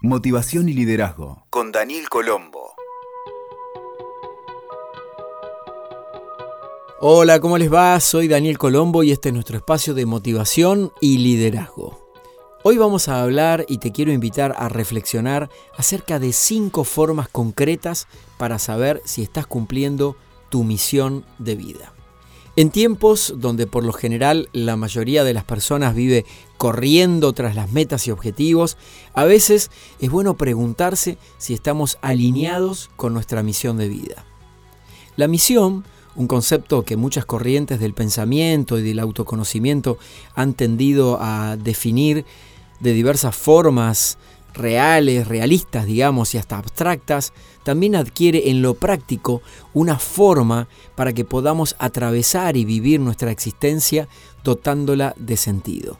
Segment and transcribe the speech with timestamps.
[0.00, 2.72] Motivación y liderazgo con Daniel Colombo.
[7.00, 7.98] Hola, ¿cómo les va?
[7.98, 12.12] Soy Daniel Colombo y este es nuestro espacio de motivación y liderazgo.
[12.62, 18.06] Hoy vamos a hablar y te quiero invitar a reflexionar acerca de cinco formas concretas
[18.36, 20.14] para saber si estás cumpliendo
[20.48, 21.97] tu misión de vida.
[22.58, 27.70] En tiempos donde por lo general la mayoría de las personas vive corriendo tras las
[27.70, 28.76] metas y objetivos,
[29.14, 29.70] a veces
[30.00, 34.24] es bueno preguntarse si estamos alineados con nuestra misión de vida.
[35.14, 35.84] La misión,
[36.16, 39.96] un concepto que muchas corrientes del pensamiento y del autoconocimiento
[40.34, 42.24] han tendido a definir
[42.80, 44.18] de diversas formas
[44.58, 49.42] reales, realistas, digamos, y hasta abstractas, también adquiere en lo práctico
[49.74, 54.08] una forma para que podamos atravesar y vivir nuestra existencia
[54.44, 55.98] dotándola de sentido.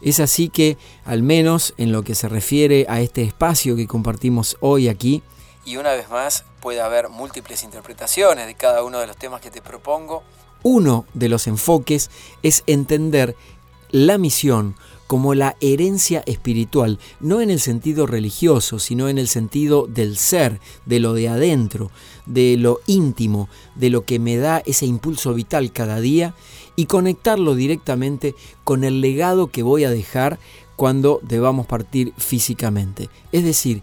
[0.00, 4.56] Es así que, al menos en lo que se refiere a este espacio que compartimos
[4.60, 5.22] hoy aquí,
[5.64, 9.50] y una vez más puede haber múltiples interpretaciones de cada uno de los temas que
[9.50, 10.22] te propongo,
[10.62, 12.10] uno de los enfoques
[12.42, 13.36] es entender
[13.90, 14.76] la misión
[15.10, 20.60] como la herencia espiritual, no en el sentido religioso, sino en el sentido del ser,
[20.86, 21.90] de lo de adentro,
[22.26, 26.36] de lo íntimo, de lo que me da ese impulso vital cada día
[26.76, 30.38] y conectarlo directamente con el legado que voy a dejar
[30.76, 33.10] cuando debamos partir físicamente.
[33.32, 33.82] Es decir,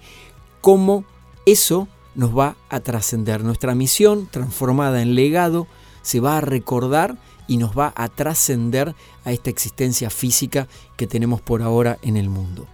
[0.61, 1.03] cómo
[1.45, 3.43] eso nos va a trascender.
[3.43, 5.67] Nuestra misión transformada en legado
[6.07, 11.41] se va a recordar y nos va a trascender a esta existencia física que tenemos
[11.41, 12.65] por ahora en el mundo.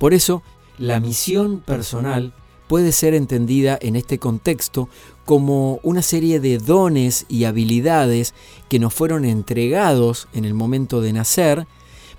[0.00, 0.42] Por eso,
[0.76, 2.34] la misión personal
[2.66, 4.88] puede ser entendida en este contexto
[5.24, 8.34] como una serie de dones y habilidades
[8.68, 11.68] que nos fueron entregados en el momento de nacer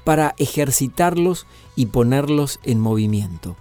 [0.05, 3.57] para ejercitarlos y ponerlos en movimiento.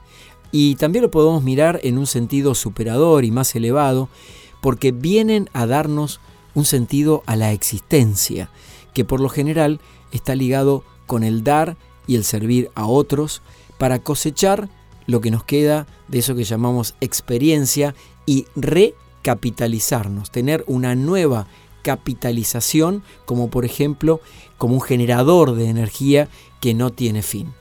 [0.53, 4.09] Y también lo podemos mirar en un sentido superador y más elevado,
[4.61, 6.21] porque vienen a darnos
[6.55, 8.51] un sentido a la existencia,
[8.95, 9.81] que por lo general
[10.13, 13.43] está ligado con el dar y el servir a otros
[13.79, 14.69] para cosechar
[15.07, 17.95] lo que nos queda de eso que llamamos experiencia
[18.27, 21.47] y recapitalizarnos, tener una nueva
[21.83, 24.21] capitalización como por ejemplo
[24.59, 26.29] como un generador de energía
[26.61, 27.55] que no tiene fin.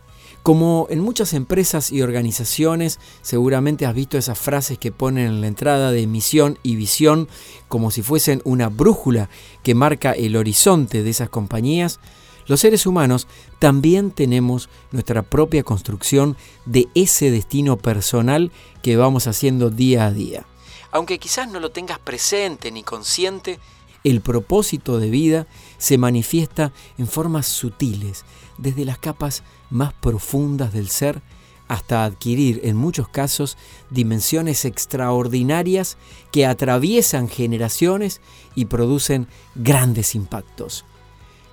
[0.43, 5.47] Como en muchas empresas y organizaciones, seguramente has visto esas frases que ponen en la
[5.47, 7.27] entrada de misión y visión
[7.67, 9.29] como si fuesen una brújula
[9.63, 11.99] que marca el horizonte de esas compañías.
[12.47, 13.27] Los seres humanos
[13.59, 18.51] también tenemos nuestra propia construcción de ese destino personal
[18.81, 20.45] que vamos haciendo día a día.
[20.91, 23.59] Aunque quizás no lo tengas presente ni consciente,
[24.03, 28.25] el propósito de vida se manifiesta en formas sutiles,
[28.57, 31.21] desde las capas más profundas del ser
[31.67, 33.55] hasta adquirir en muchos casos
[33.91, 35.97] dimensiones extraordinarias
[36.31, 38.21] que atraviesan generaciones
[38.55, 40.83] y producen grandes impactos.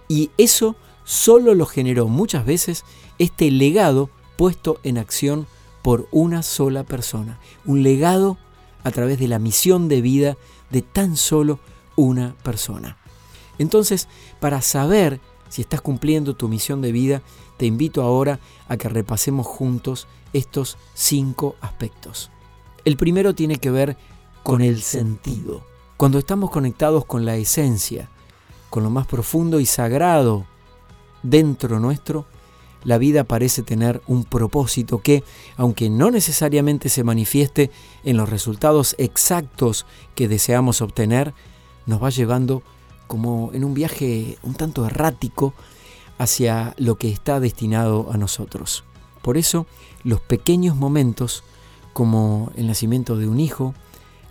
[0.08, 0.74] Y eso
[1.04, 2.84] solo lo generó muchas veces
[3.18, 4.08] este legado
[4.38, 5.46] puesto en acción
[5.82, 8.38] por una sola persona, un legado
[8.84, 10.36] a través de la misión de vida
[10.70, 11.60] de tan solo
[11.96, 12.96] una persona.
[13.58, 14.08] Entonces,
[14.40, 17.22] para saber si estás cumpliendo tu misión de vida,
[17.56, 22.30] te invito ahora a que repasemos juntos estos cinco aspectos.
[22.84, 23.96] El primero tiene que ver
[24.42, 25.64] con el sentido.
[25.96, 28.10] Cuando estamos conectados con la esencia,
[28.70, 30.46] con lo más profundo y sagrado
[31.22, 32.26] dentro nuestro,
[32.84, 35.24] la vida parece tener un propósito que,
[35.56, 37.70] aunque no necesariamente se manifieste
[38.04, 41.34] en los resultados exactos que deseamos obtener,
[41.86, 42.62] nos va llevando
[43.06, 45.54] como en un viaje un tanto errático
[46.19, 48.84] hacia lo que está destinado a nosotros.
[49.22, 49.66] Por eso,
[50.04, 51.44] los pequeños momentos,
[51.92, 53.75] como el nacimiento de un hijo,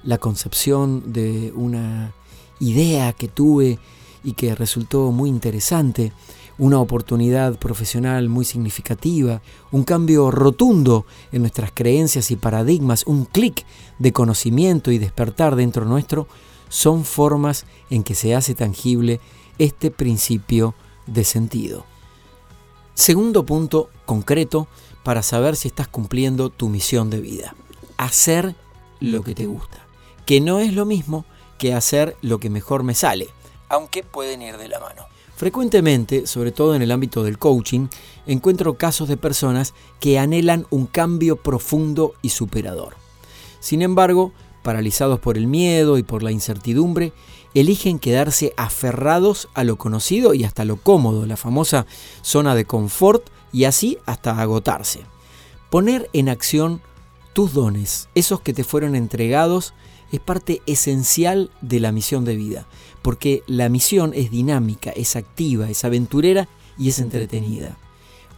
[0.04, 2.14] la concepción de una
[2.60, 3.80] idea que tuve
[4.24, 6.12] y que resultó muy interesante,
[6.58, 13.66] una oportunidad profesional muy significativa, un cambio rotundo en nuestras creencias y paradigmas, un clic
[14.00, 16.28] de conocimiento y despertar dentro nuestro,
[16.76, 19.22] son formas en que se hace tangible
[19.60, 20.76] este principio
[21.08, 21.86] de sentido.
[22.96, 24.68] Segundo punto concreto
[25.02, 27.56] para saber si estás cumpliendo tu misión de vida.
[27.96, 28.56] Hacer
[29.00, 29.88] lo que te gusta,
[30.26, 31.24] que no es lo mismo
[31.58, 33.30] que hacer lo que mejor me sale,
[33.70, 35.04] aunque pueden ir de la mano.
[35.38, 37.88] Frecuentemente, sobre todo en el ámbito del coaching,
[38.26, 42.98] encuentro casos de personas que anhelan un cambio profundo y superador.
[43.62, 44.34] Sin embargo,
[44.66, 47.14] paralizados por el miedo y por la incertidumbre,
[47.54, 51.86] eligen quedarse aferrados a lo conocido y hasta lo cómodo, la famosa
[52.24, 55.02] zona de confort, y así hasta agotarse.
[55.70, 56.82] Poner en acción
[57.34, 59.74] tus dones, esos que te fueron entregados,
[60.12, 62.68] es parte esencial de la misión de vida,
[63.04, 67.78] porque la misión es dinámica, es activa, es aventurera y es entretenida.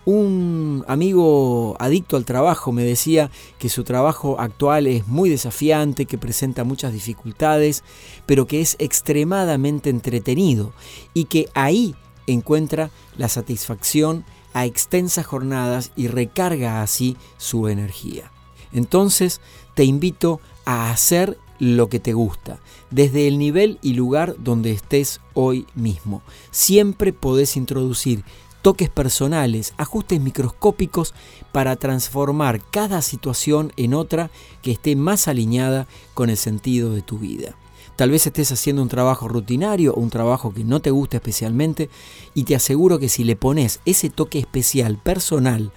[0.07, 6.17] Un amigo adicto al trabajo me decía que su trabajo actual es muy desafiante, que
[6.17, 7.83] presenta muchas dificultades,
[8.25, 10.71] pero que es extremadamente entretenido
[11.13, 11.93] y que ahí
[12.25, 14.23] encuentra la satisfacción
[14.53, 18.31] a extensas jornadas y recarga así su energía.
[18.71, 19.41] Entonces
[19.73, 22.59] te invito a hacer lo que te gusta,
[22.91, 26.21] desde el nivel y lugar donde estés hoy mismo.
[26.51, 28.23] Siempre podés introducir
[28.61, 31.13] toques personales, ajustes microscópicos
[31.51, 34.29] para transformar cada situación en otra
[34.61, 37.55] que esté más alineada con el sentido de tu vida.
[37.95, 41.89] Tal vez estés haciendo un trabajo rutinario o un trabajo que no te gusta especialmente
[42.35, 45.71] y te aseguro que si le pones ese toque especial, personal,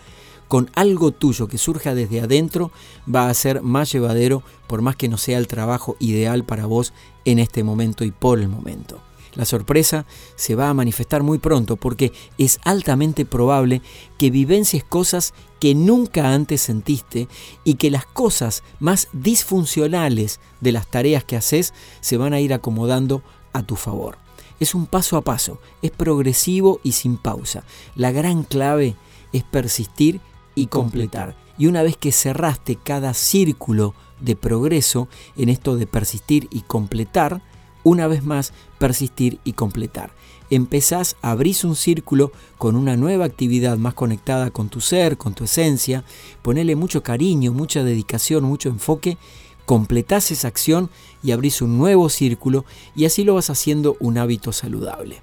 [0.46, 2.72] con algo tuyo que surja desde adentro,
[3.12, 6.92] va a ser más llevadero por más que no sea el trabajo ideal para vos
[7.24, 9.00] en este momento y por el momento.
[9.34, 13.80] La sorpresa se va a manifestar muy pronto porque es altamente probable
[14.18, 17.28] que vivencies cosas que nunca antes sentiste
[17.64, 22.52] y que las cosas más disfuncionales de las tareas que haces se van a ir
[22.52, 23.22] acomodando
[23.52, 24.18] a tu favor.
[24.58, 27.64] Es un paso a paso, es progresivo y sin pausa.
[27.94, 28.96] La gran clave
[29.32, 30.20] es persistir
[30.54, 31.36] y completar.
[31.56, 37.42] Y una vez que cerraste cada círculo de progreso en esto de persistir y completar,
[37.82, 40.12] una vez más persistir y completar.
[40.50, 45.44] Empezás, abrís un círculo con una nueva actividad más conectada con tu ser, con tu
[45.44, 46.04] esencia,
[46.42, 49.16] ponele mucho cariño, mucha dedicación, mucho enfoque,
[49.64, 50.90] completás esa acción
[51.22, 52.64] y abrís un nuevo círculo
[52.96, 55.22] y así lo vas haciendo un hábito saludable.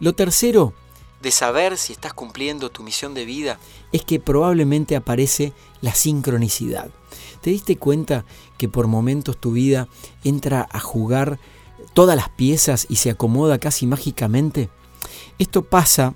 [0.00, 0.72] Lo tercero
[1.20, 3.58] de saber si estás cumpliendo tu misión de vida
[3.92, 6.88] es que probablemente aparece la sincronicidad.
[7.40, 8.24] ¿Te diste cuenta
[8.56, 9.88] que por momentos tu vida
[10.24, 11.38] entra a jugar
[11.98, 14.68] todas las piezas y se acomoda casi mágicamente?
[15.40, 16.14] Esto pasa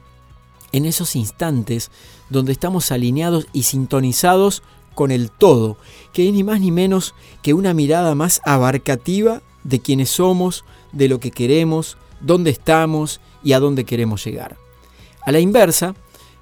[0.71, 1.91] en esos instantes
[2.31, 4.63] donde estamos alineados y sintonizados
[4.95, 5.77] con el todo,
[6.13, 11.09] que es ni más ni menos que una mirada más abarcativa de quienes somos, de
[11.09, 14.59] lo que queremos, dónde estamos y a dónde queremos llegar.
[15.27, 15.97] A la inversa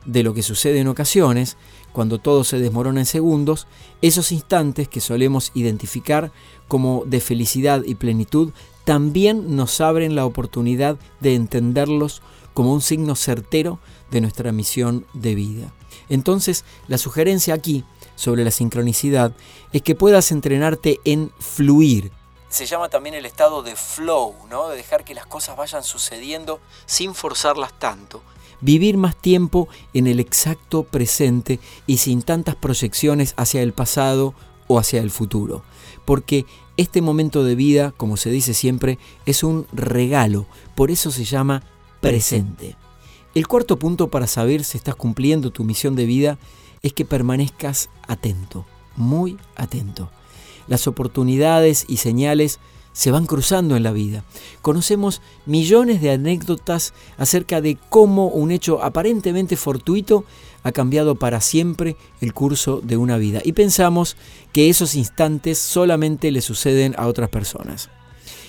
[0.04, 1.56] de lo que sucede en ocasiones,
[1.92, 3.66] cuando todo se desmorona en segundos,
[4.02, 6.30] esos instantes que solemos identificar
[6.68, 8.52] como de felicidad y plenitud
[8.84, 12.22] también nos abren la oportunidad de entenderlos
[12.54, 13.78] como un signo certero
[14.10, 15.72] de nuestra misión de vida.
[16.08, 17.84] Entonces, la sugerencia aquí
[18.16, 19.32] sobre la sincronicidad
[19.72, 22.10] es que puedas entrenarte en fluir.
[22.48, 24.68] Se llama también el estado de flow, ¿no?
[24.68, 28.22] De dejar que las cosas vayan sucediendo sin forzarlas tanto
[28.60, 34.34] vivir más tiempo en el exacto presente y sin tantas proyecciones hacia el pasado
[34.68, 35.62] o hacia el futuro.
[36.10, 36.44] Porque
[36.76, 41.62] este momento de vida, como se dice siempre, es un regalo, por eso se llama
[42.00, 42.74] presente.
[43.32, 46.36] El cuarto punto para saber si estás cumpliendo tu misión de vida
[46.82, 48.66] es que permanezcas atento,
[48.96, 50.10] muy atento.
[50.66, 52.58] Las oportunidades y señales
[52.92, 54.24] se van cruzando en la vida.
[54.62, 60.24] Conocemos millones de anécdotas acerca de cómo un hecho aparentemente fortuito
[60.62, 64.16] ha cambiado para siempre el curso de una vida y pensamos
[64.52, 67.90] que esos instantes solamente le suceden a otras personas.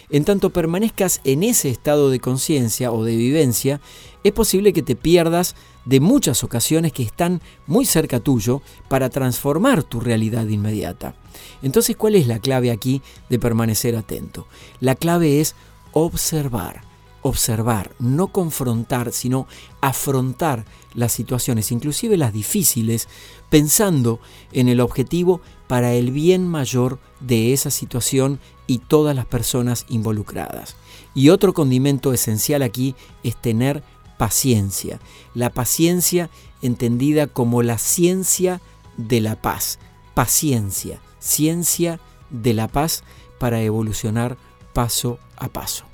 [0.09, 3.79] En tanto permanezcas en ese estado de conciencia o de vivencia,
[4.25, 9.83] es posible que te pierdas de muchas ocasiones que están muy cerca tuyo para transformar
[9.83, 11.15] tu realidad inmediata.
[11.61, 14.47] Entonces, ¿cuál es la clave aquí de permanecer atento?
[14.79, 15.55] La clave es
[15.93, 16.81] observar,
[17.21, 19.47] observar, no confrontar, sino
[19.81, 23.07] afrontar las situaciones, inclusive las difíciles,
[23.49, 24.19] pensando
[24.51, 30.75] en el objetivo para el bien mayor de esa situación y todas las personas involucradas.
[31.13, 33.83] Y otro condimento esencial aquí es tener
[34.21, 34.99] paciencia.
[35.33, 36.29] La paciencia
[36.61, 38.61] entendida como la ciencia
[38.97, 39.79] de la paz.
[40.13, 41.99] Paciencia ciencia
[42.29, 43.03] de la paz
[43.39, 44.37] para evolucionar
[44.73, 45.85] paso a paso.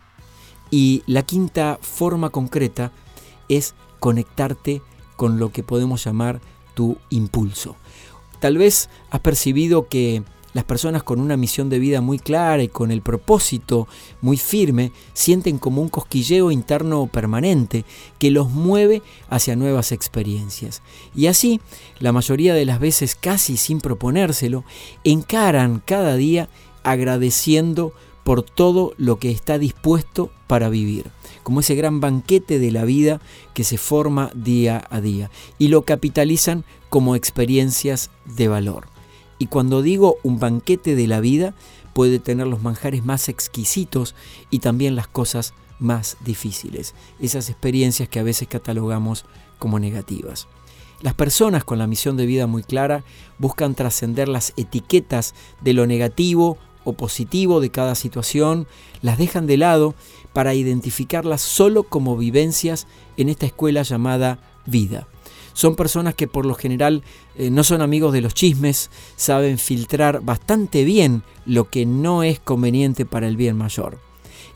[0.71, 2.91] Y la quinta forma concreta
[3.47, 4.81] es conectarte
[5.15, 6.41] con lo que podemos llamar
[6.73, 7.75] tu impulso.
[8.39, 10.23] Tal vez has percibido que
[10.57, 13.87] las personas con una misión de vida muy clara y con el propósito
[14.21, 17.85] muy firme sienten como un cosquilleo interno permanente
[18.17, 20.81] que los mueve hacia nuevas experiencias.
[21.13, 21.61] Y así,
[21.99, 24.63] la mayoría de las veces casi sin proponérselo,
[25.03, 26.49] encaran cada día
[26.81, 31.11] agradeciendo por todo lo que está dispuesto para vivir,
[31.43, 33.21] como ese gran banquete de la vida
[33.53, 38.96] que se forma día a día, y lo capitalizan como experiencias de valor.
[39.39, 41.53] Y cuando digo un banquete de la vida,
[41.93, 44.15] puede tener los manjares más exquisitos
[44.49, 49.25] y también las cosas más difíciles, esas experiencias que a veces catalogamos
[49.59, 50.47] como negativas.
[51.01, 53.03] Las personas con la misión de vida muy clara
[53.37, 58.67] buscan trascender las etiquetas de lo negativo o positivo de cada situación,
[59.01, 59.93] las dejan de lado
[60.33, 65.07] para identificarlas solo como vivencias en esta escuela llamada vida.
[65.57, 67.01] Son personas que por lo general
[67.35, 72.39] eh, no son amigos de los chismes, saben filtrar bastante bien lo que no es
[72.39, 73.97] conveniente para el bien mayor.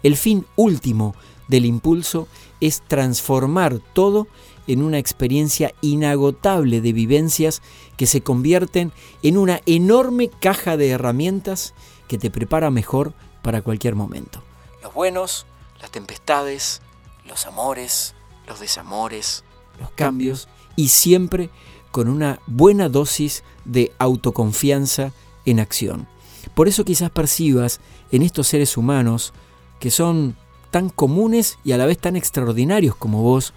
[0.04, 1.16] El fin último
[1.48, 2.28] del impulso
[2.60, 4.28] es transformar todo
[4.68, 7.64] en una experiencia inagotable de vivencias
[7.98, 8.92] que se convierten
[9.24, 11.74] en una enorme caja de herramientas
[12.08, 14.44] que te prepara mejor para cualquier momento.
[14.84, 15.48] Los buenos,
[15.82, 16.84] las tempestades,
[17.26, 18.14] los amores,
[18.46, 19.44] los desamores,
[19.80, 21.50] los cambios y siempre
[21.92, 25.12] con una buena dosis de autoconfianza
[25.46, 26.08] en acción.
[26.56, 27.80] Por eso quizás percibas
[28.12, 29.34] en estos seres humanos
[29.80, 30.36] que son
[30.70, 33.54] tan comunes y a la vez tan extraordinarios como vos,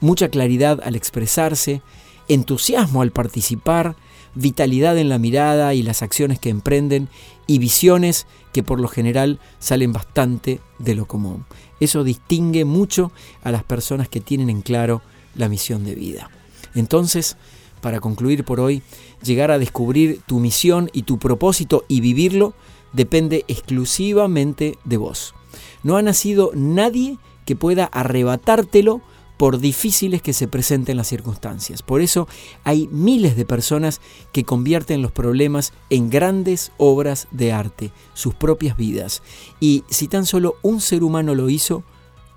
[0.00, 1.82] mucha claridad al expresarse,
[2.28, 3.96] entusiasmo al participar,
[4.34, 7.08] vitalidad en la mirada y las acciones que emprenden
[7.46, 11.44] y visiones que por lo general salen bastante de lo común.
[11.80, 13.12] Eso distingue mucho
[13.42, 15.02] a las personas que tienen en claro
[15.34, 16.30] la misión de vida.
[16.74, 17.36] Entonces,
[17.80, 18.82] para concluir por hoy,
[19.22, 22.54] llegar a descubrir tu misión y tu propósito y vivirlo
[22.92, 25.34] depende exclusivamente de vos.
[25.82, 29.00] No ha nacido nadie que pueda arrebatártelo
[29.38, 31.82] por difíciles que se presenten las circunstancias.
[31.82, 32.26] Por eso
[32.64, 34.00] hay miles de personas
[34.32, 39.22] que convierten los problemas en grandes obras de arte, sus propias vidas.
[39.60, 41.84] Y si tan solo un ser humano lo hizo,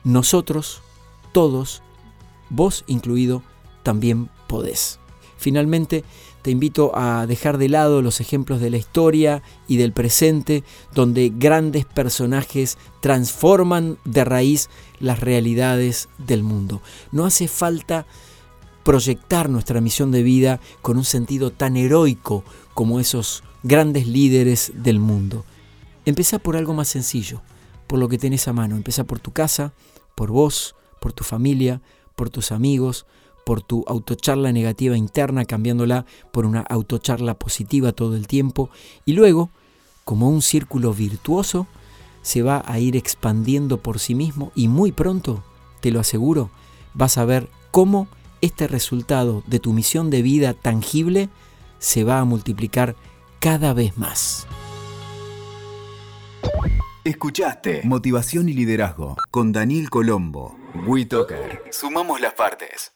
[0.03, 0.81] nosotros,
[1.33, 1.81] todos,
[2.49, 3.41] vos incluido,
[3.83, 4.99] también podés.
[5.37, 6.03] Finalmente,
[6.41, 11.31] te invito a dejar de lado los ejemplos de la historia y del presente, donde
[11.35, 14.69] grandes personajes transforman de raíz
[14.99, 16.81] las realidades del mundo.
[17.11, 18.05] No hace falta
[18.83, 24.99] proyectar nuestra misión de vida con un sentido tan heroico como esos grandes líderes del
[24.99, 25.45] mundo.
[26.05, 27.41] Empezá por algo más sencillo,
[27.85, 28.75] por lo que tenés a mano.
[28.75, 29.73] Empezá por tu casa,
[30.15, 31.81] por vos, por tu familia,
[32.15, 33.05] por tus amigos,
[33.45, 38.69] por tu autocharla negativa interna, cambiándola por una autocharla positiva todo el tiempo.
[39.05, 39.49] Y luego,
[40.05, 41.67] como un círculo virtuoso,
[42.21, 45.43] se va a ir expandiendo por sí mismo y muy pronto,
[45.79, 46.49] te lo aseguro,
[46.93, 48.07] vas a ver cómo
[48.41, 51.29] este resultado de tu misión de vida tangible
[51.79, 52.95] se va a multiplicar
[53.39, 54.47] cada vez más.
[57.03, 60.55] Escuchaste Motivación y Liderazgo con Daniel Colombo.
[60.85, 61.63] WeToker.
[61.71, 62.93] Sumamos las partes.